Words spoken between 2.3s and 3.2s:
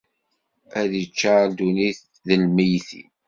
lmeyytin.